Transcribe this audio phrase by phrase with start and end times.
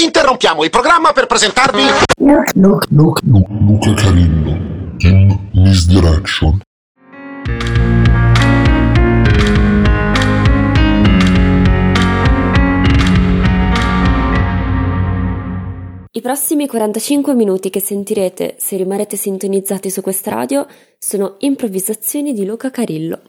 [0.00, 1.82] Interrompiamo il programma per presentarvi
[2.18, 4.56] Luca, Luca, Luca, Luca Carillo
[4.98, 6.60] in Misdirection.
[16.12, 20.64] I prossimi 45 minuti che sentirete se rimarrete sintonizzati su questa radio
[20.96, 23.20] sono improvvisazioni di Luca Carillo.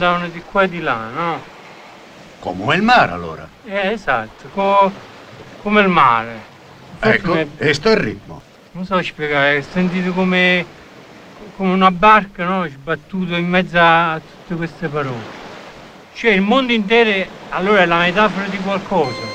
[0.00, 1.44] Andavano di qua e di là, no?
[2.40, 3.48] Come il mare allora.
[3.62, 4.92] Eh, esatto, co-
[5.56, 6.48] come il mare.
[6.90, 8.42] Infatti Ecco, mi- e sto il ritmo.
[8.72, 10.66] non so spiegare, sentite come,
[11.52, 12.66] come una barca, no?
[12.68, 15.28] Sbattuto in mezzo a tutte queste parole.
[16.08, 19.29] Cioè il mondo intero allora è la metafora di qualcosa.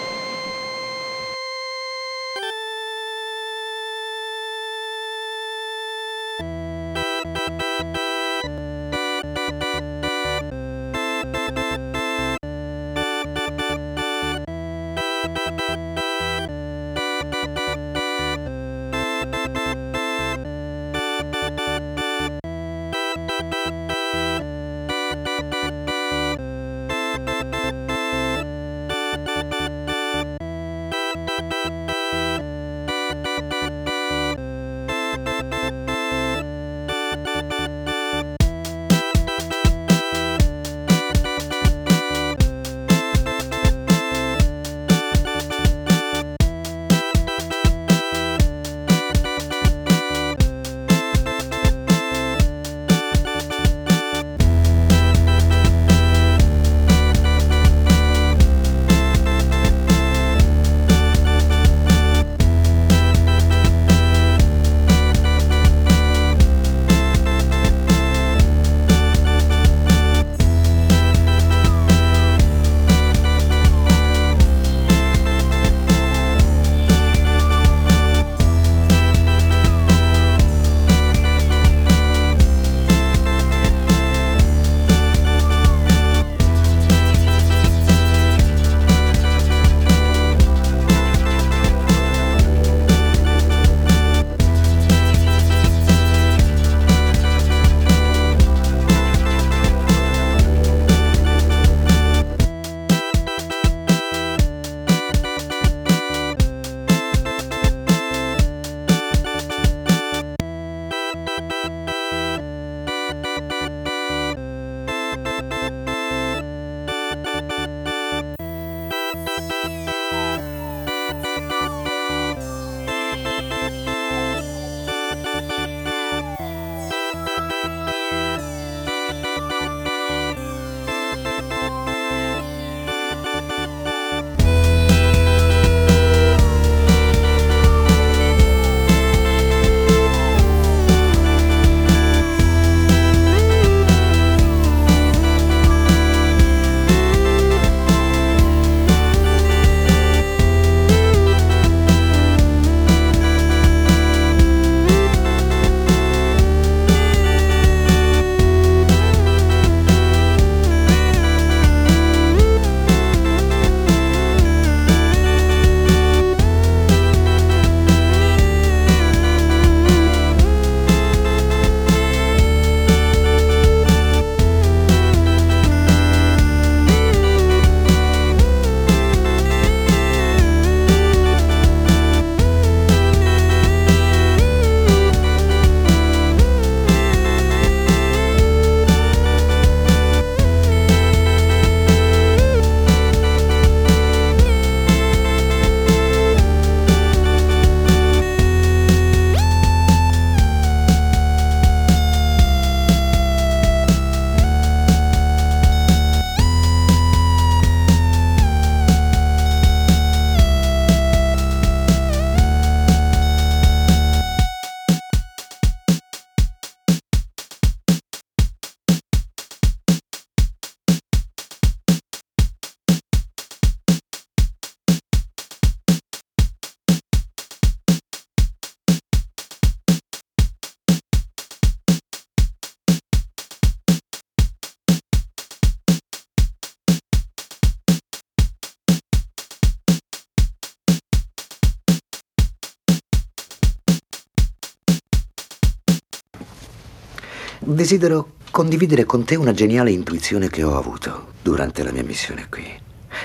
[247.76, 252.64] Desidero condividere con te una geniale intuizione che ho avuto durante la mia missione qui.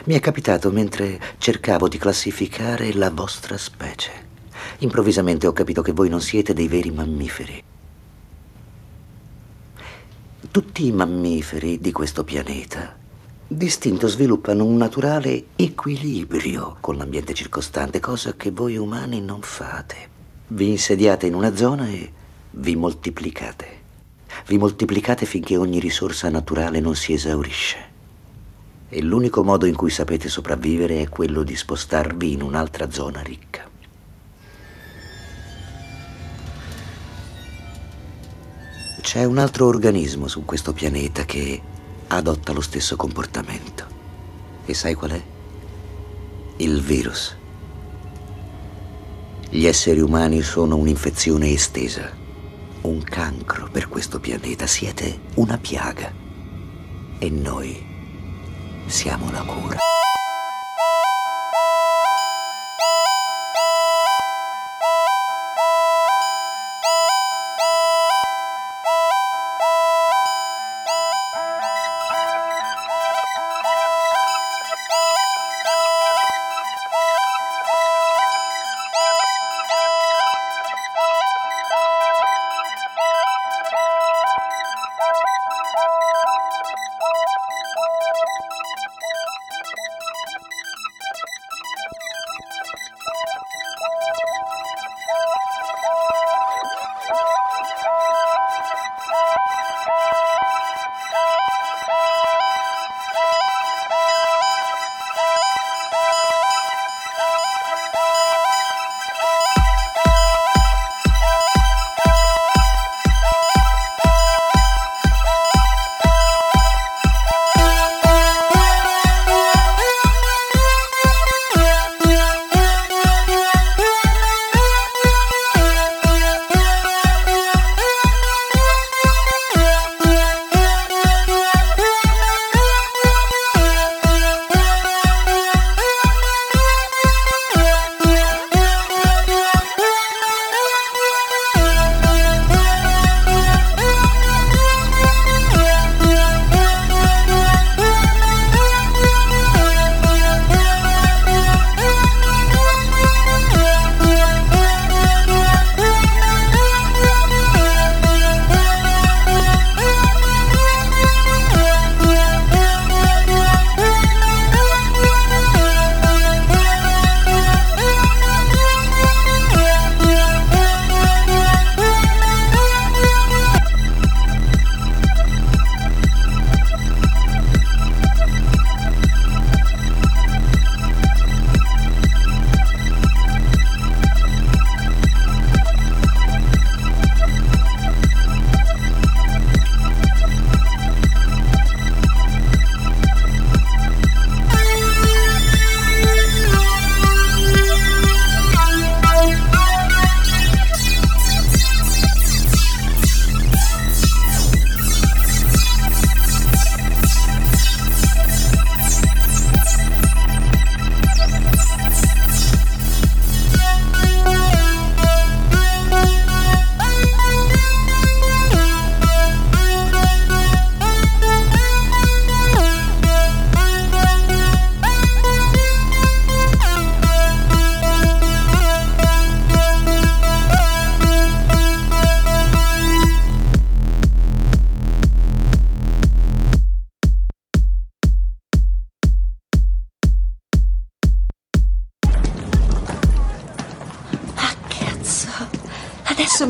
[0.06, 4.10] Mi è capitato mentre cercavo di classificare la vostra specie.
[4.78, 7.62] Improvvisamente ho capito che voi non siete dei veri mammiferi.
[10.50, 12.96] Tutti i mammiferi di questo pianeta
[13.46, 20.08] distinto sviluppano un naturale equilibrio con l'ambiente circostante, cosa che voi umani non fate.
[20.48, 22.12] Vi insediate in una zona e
[22.50, 23.79] vi moltiplicate.
[24.50, 27.78] Vi moltiplicate finché ogni risorsa naturale non si esaurisce.
[28.88, 33.62] E l'unico modo in cui sapete sopravvivere è quello di spostarvi in un'altra zona ricca.
[39.00, 41.62] C'è un altro organismo su questo pianeta che
[42.08, 43.86] adotta lo stesso comportamento.
[44.66, 45.22] E sai qual è?
[46.56, 47.36] Il virus.
[49.48, 52.18] Gli esseri umani sono un'infezione estesa,
[52.82, 54.66] un cancro per questo pianeta.
[54.66, 56.12] Siete una piaga.
[57.18, 57.84] E noi
[58.86, 59.89] siamo la cura.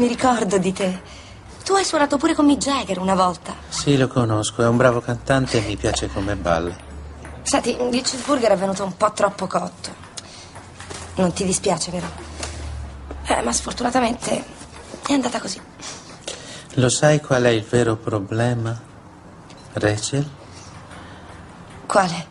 [0.01, 0.99] Mi ricordo di te.
[1.63, 3.55] Tu hai suonato pure con Mick Jagger una volta.
[3.69, 6.75] Sì, lo conosco, è un bravo cantante e mi piace come balla.
[7.43, 9.91] Senti, il cheeseburger è venuto un po' troppo cotto.
[11.17, 12.07] Non ti dispiace, vero?
[13.27, 14.43] Eh, ma sfortunatamente
[15.07, 15.61] è andata così.
[16.75, 18.81] Lo sai qual è il vero problema,
[19.75, 20.27] Rachel?
[21.85, 22.27] Quale?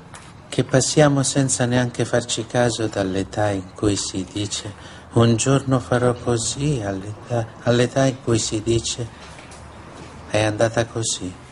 [0.50, 6.82] Che passiamo senza neanche farci caso dall'età in cui si dice un giorno farò così,
[6.84, 9.08] all'età, all'età in cui si dice
[10.30, 11.49] è andata così.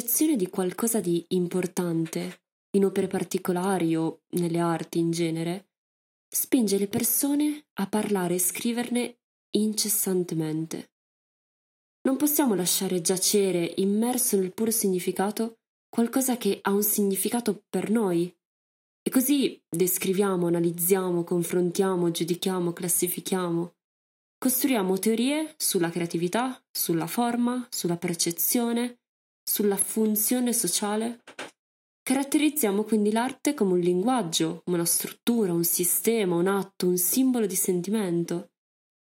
[0.00, 5.68] Percezione di qualcosa di importante in opere particolari o nelle arti in genere
[6.26, 9.18] spinge le persone a parlare e scriverne
[9.58, 10.92] incessantemente.
[12.08, 15.58] Non possiamo lasciare giacere immerso nel puro significato
[15.90, 18.34] qualcosa che ha un significato per noi.
[19.02, 23.74] E così descriviamo, analizziamo, confrontiamo, giudichiamo, classifichiamo.
[24.38, 28.99] Costruiamo teorie sulla creatività, sulla forma, sulla percezione,
[29.50, 31.22] sulla funzione sociale.
[32.02, 37.56] Caratterizziamo quindi l'arte come un linguaggio, una struttura, un sistema, un atto, un simbolo di
[37.56, 38.52] sentimento.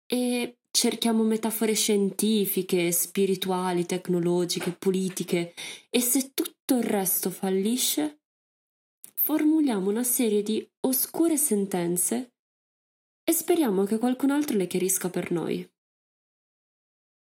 [0.06, 5.54] E cerchiamo metafore scientifiche, spirituali, tecnologiche, politiche
[5.90, 8.20] e se tutto il resto fallisce,
[9.16, 12.34] formuliamo una serie di oscure sentenze
[13.24, 15.68] e speriamo che qualcun altro le chiarisca per noi.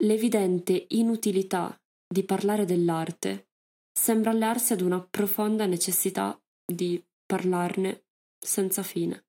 [0.03, 1.80] L'evidente inutilità
[2.11, 3.47] di parlare dell'arte
[3.91, 8.03] sembra allearsi ad una profonda necessità di parlarne
[8.37, 9.25] senza fine.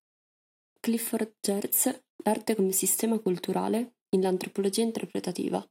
[0.80, 5.64] Clifford Geertz, L'arte come sistema culturale in l'antropologia interpretativa.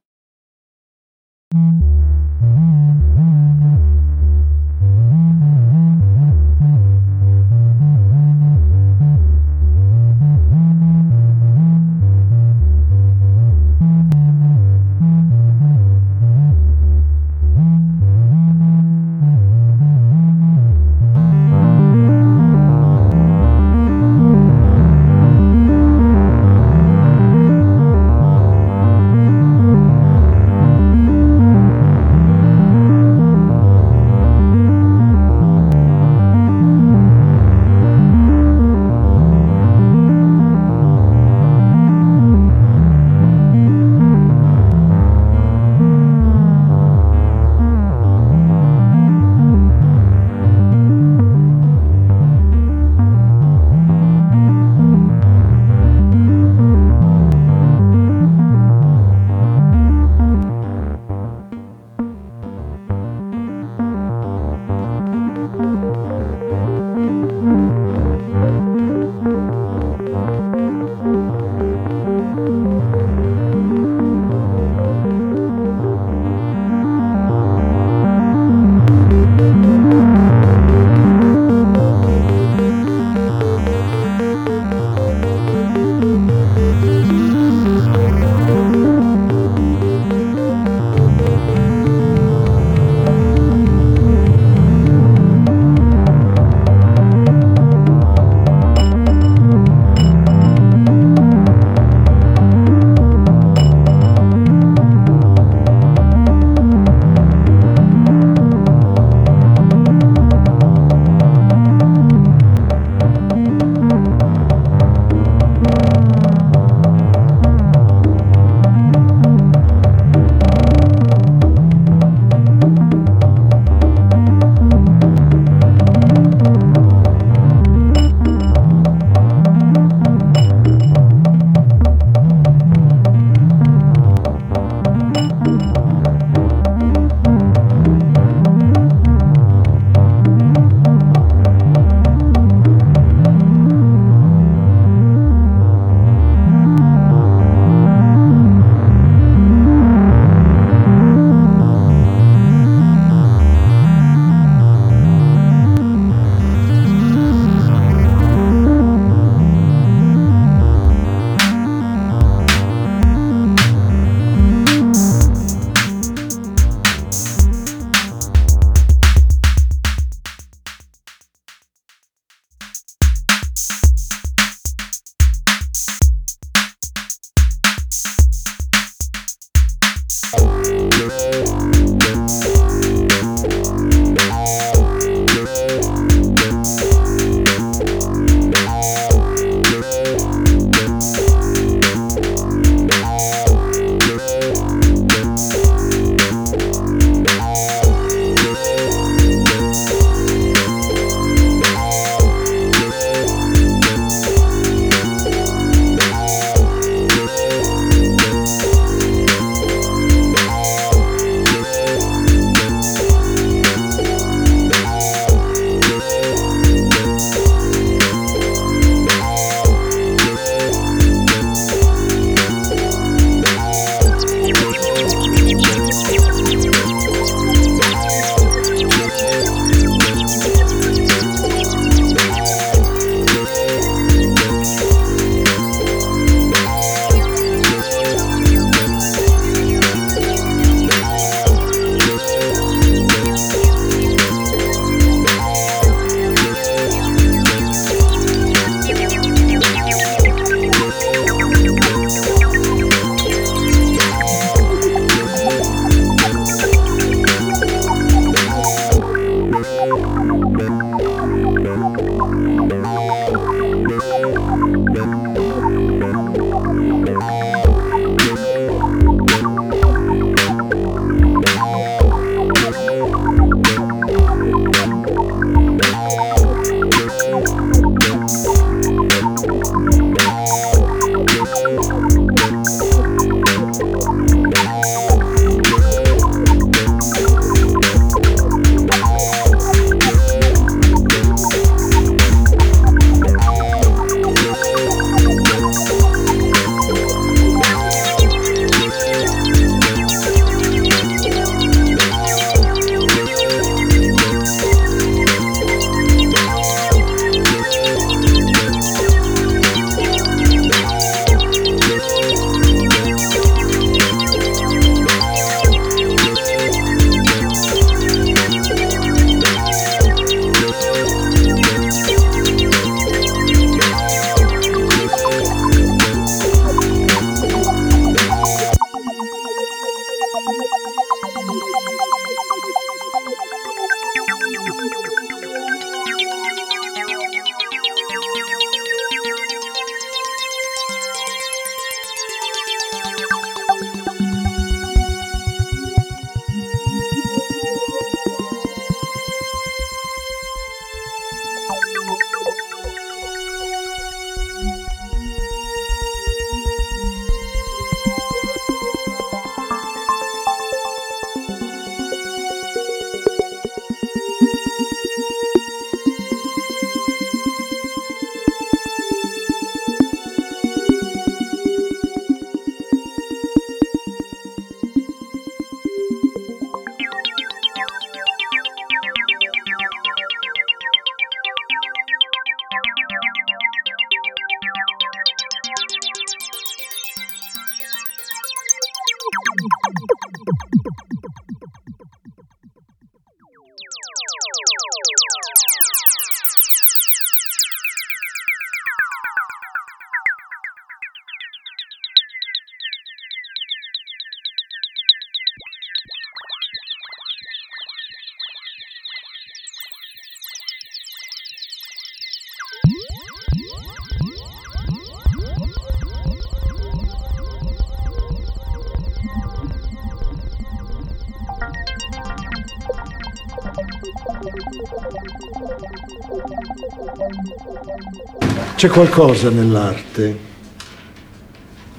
[428.82, 430.36] C'è qualcosa nell'arte,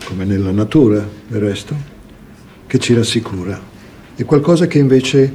[0.04, 1.74] come nella natura del resto,
[2.68, 3.58] che ci rassicura
[4.18, 5.34] e qualcosa che invece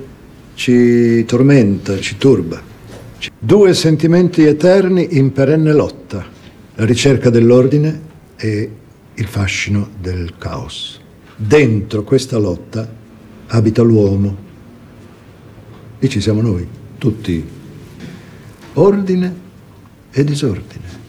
[0.53, 2.61] ci tormenta, ci turba.
[3.39, 6.23] Due sentimenti eterni in perenne lotta,
[6.75, 7.99] la ricerca dell'ordine
[8.37, 8.71] e
[9.15, 11.01] il fascino del caos.
[11.35, 12.87] Dentro questa lotta
[13.47, 14.37] abita l'uomo
[15.99, 17.43] e ci siamo noi, tutti.
[18.75, 19.35] Ordine
[20.11, 21.07] e disordine.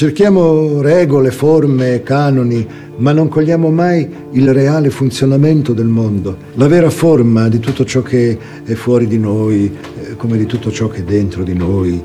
[0.00, 6.88] Cerchiamo regole, forme, canoni, ma non cogliamo mai il reale funzionamento del mondo, la vera
[6.88, 11.00] forma di tutto ciò che è fuori di noi, eh, come di tutto ciò che
[11.00, 12.02] è dentro di noi.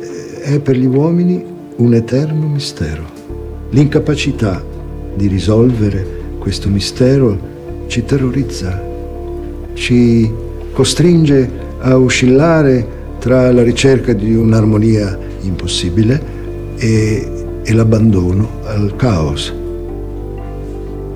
[0.00, 1.40] Eh, è per gli uomini
[1.76, 3.04] un eterno mistero.
[3.70, 4.60] L'incapacità
[5.14, 6.04] di risolvere
[6.40, 7.38] questo mistero
[7.86, 8.82] ci terrorizza,
[9.74, 10.28] ci
[10.72, 12.84] costringe a oscillare
[13.20, 16.34] tra la ricerca di un'armonia impossibile
[16.78, 17.30] e,
[17.68, 19.52] e l'abbandono al caos.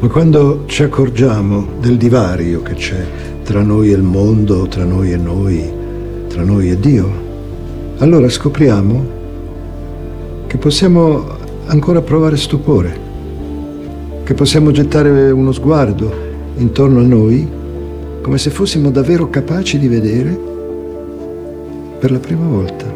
[0.00, 3.06] Ma quando ci accorgiamo del divario che c'è
[3.44, 5.72] tra noi e il mondo, tra noi e noi,
[6.26, 7.08] tra noi e Dio,
[7.98, 9.18] allora scopriamo
[10.48, 11.24] che possiamo
[11.66, 12.98] ancora provare stupore,
[14.24, 16.12] che possiamo gettare uno sguardo
[16.56, 17.48] intorno a noi
[18.22, 20.36] come se fossimo davvero capaci di vedere
[22.00, 22.89] per la prima volta.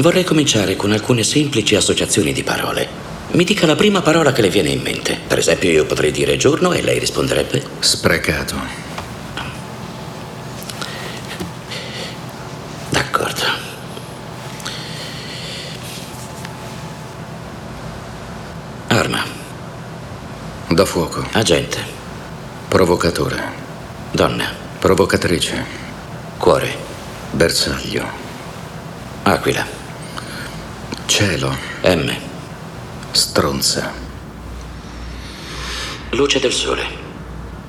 [0.00, 2.88] Vorrei cominciare con alcune semplici associazioni di parole.
[3.32, 5.18] Mi dica la prima parola che le viene in mente.
[5.26, 7.62] Per esempio, io potrei dire giorno e lei risponderebbe?
[7.80, 8.54] Sprecato.
[12.88, 13.44] D'accordo.
[18.88, 19.22] Arma.
[20.68, 21.26] Da fuoco.
[21.32, 21.78] Agente.
[22.68, 23.42] Provocatore.
[24.12, 24.50] Donna.
[24.78, 25.62] Provocatrice.
[26.38, 26.74] Cuore.
[27.32, 28.06] Bersaglio.
[29.24, 29.79] Aquila.
[31.20, 31.54] Cielo.
[31.82, 32.16] M.
[33.10, 33.92] Stronza.
[36.12, 36.82] Luce del sole.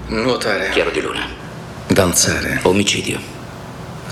[0.07, 0.69] Nuotare.
[0.69, 1.27] Chiaro di luna.
[1.87, 2.61] Danzare.
[2.63, 3.19] Omicidio.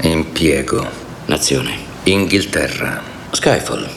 [0.02, 0.86] Impiego.
[1.28, 1.78] Nazione.
[2.04, 3.02] Inghilterra.
[3.32, 3.90] Skyfall.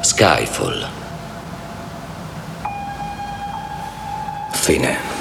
[0.00, 0.88] Skyfall.
[4.52, 5.15] Fine.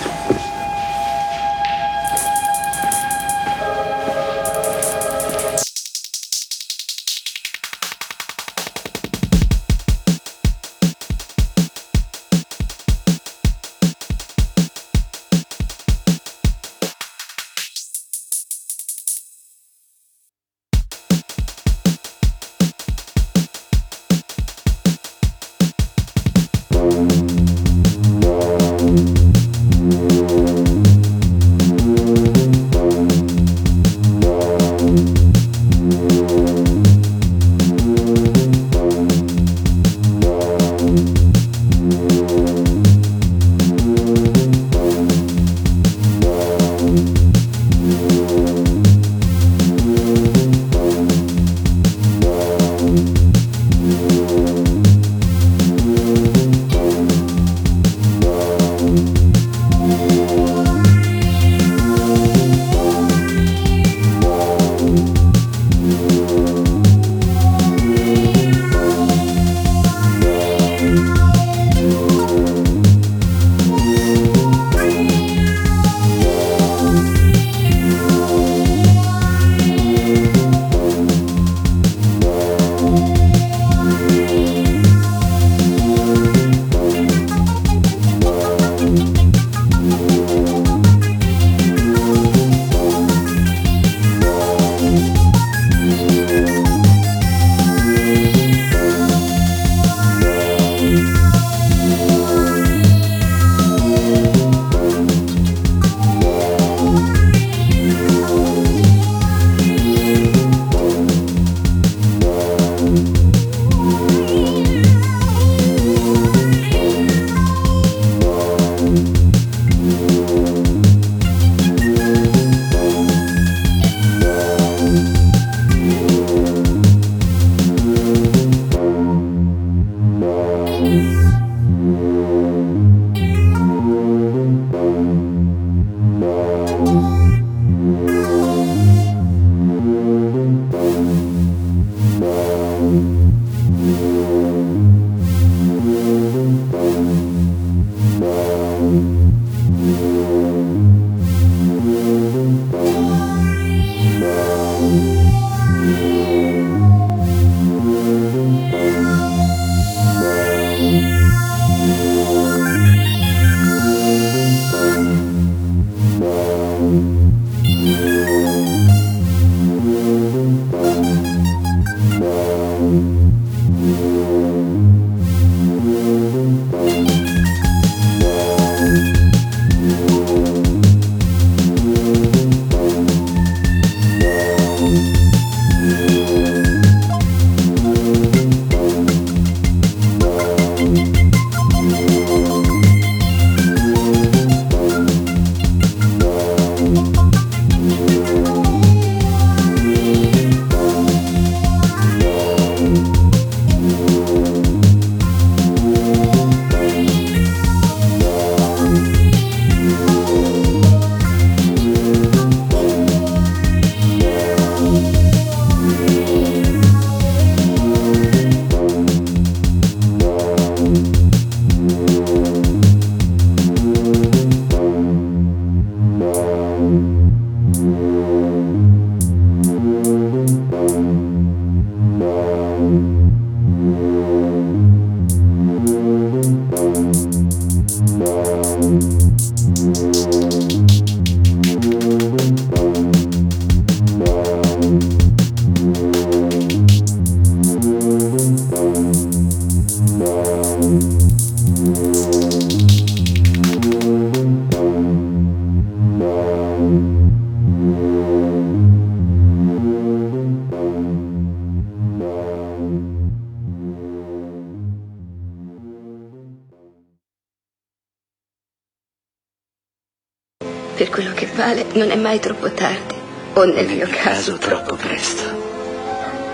[271.95, 273.15] Non è mai troppo tardi.
[273.53, 275.43] O nel, Nel mio caso, caso troppo presto.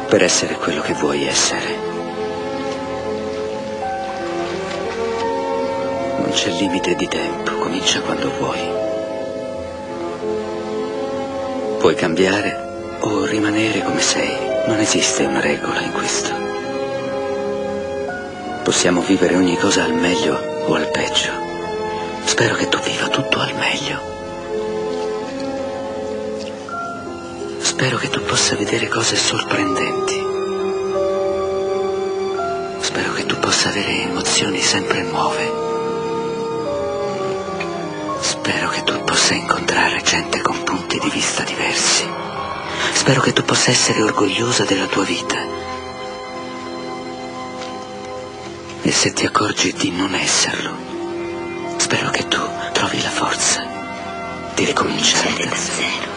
[0.08, 1.90] Per essere quello che vuoi essere.
[6.18, 8.70] Non c'è limite di tempo, comincia quando vuoi.
[11.80, 14.38] Puoi cambiare o rimanere come sei.
[14.68, 16.30] Non esiste una regola in questo.
[18.64, 20.36] Possiamo vivere ogni cosa al meglio
[20.68, 21.32] o al peggio.
[22.26, 24.11] Spero che tu viva tutto al meglio.
[27.82, 30.24] Spero che tu possa vedere cose sorprendenti.
[32.80, 35.52] Spero che tu possa avere emozioni sempre nuove.
[38.20, 42.08] Spero che tu possa incontrare gente con punti di vista diversi.
[42.94, 45.44] Spero che tu possa essere orgogliosa della tua vita.
[48.84, 50.72] E se ti accorgi di non esserlo,
[51.78, 52.42] spero che tu
[52.74, 53.66] trovi la forza
[54.54, 56.11] di ricominciare da zero.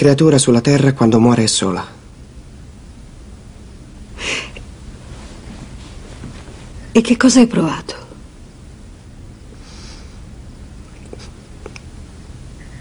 [0.00, 1.86] Creatura sulla Terra quando muore è sola.
[6.90, 7.94] E che cosa hai provato?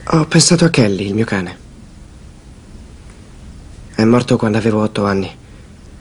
[0.06, 1.58] Ho pensato a Kelly, il mio cane.
[3.96, 5.30] È morto quando avevo otto anni.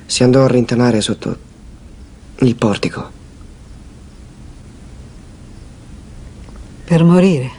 [0.06, 1.36] Si andò a rintanare sotto
[2.36, 3.10] il portico.
[6.84, 7.57] Per morire?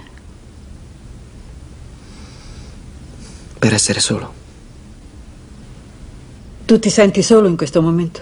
[3.60, 4.34] Per essere solo.
[6.64, 8.22] Tu ti senti solo in questo momento?